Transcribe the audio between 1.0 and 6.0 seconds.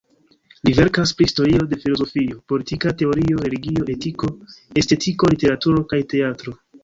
pri historio de filozofio, politika teorio, religio, etiko, estetiko, literaturo